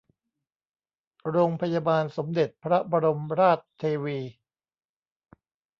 [1.29, 4.19] โรงพยาบาลสมเด็จพระบรมราชเทวี